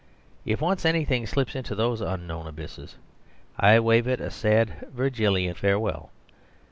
If 0.47 0.61
once 0.61 0.83
anything 0.83 1.27
slips 1.27 1.53
into 1.55 1.75
those 1.75 2.01
unknown 2.01 2.47
abysses, 2.47 2.95
I 3.59 3.79
wave 3.79 4.07
it 4.07 4.19
a 4.19 4.31
sad 4.31 4.87
Virgilian 4.91 5.53
farewell. 5.53 6.09